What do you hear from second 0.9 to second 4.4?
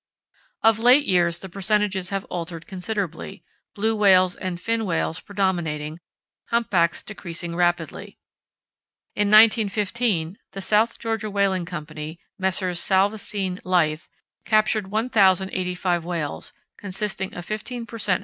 years the percentages have altered considerably, blue whales